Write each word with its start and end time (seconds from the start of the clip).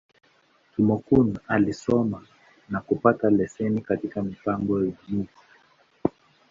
Kúmókụn 0.71 1.27
alisomea, 1.53 2.19
na 2.69 2.81
kupata 2.81 3.29
leseni 3.29 3.81
katika 3.81 4.21
Mipango 4.23 4.85
ya 4.85 4.91
Miji. 5.07 5.29